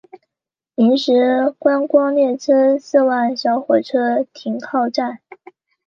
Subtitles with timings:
[0.73, 5.19] 临时观光列车四万小火车停靠站。